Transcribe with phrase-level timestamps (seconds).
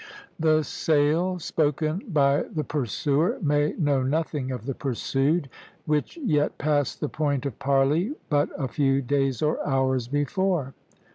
[0.39, 5.47] The sail spoken by the pursuer may know nothing of the pursued,
[5.85, 10.73] which yet passed the point of parley but a few days or hours before.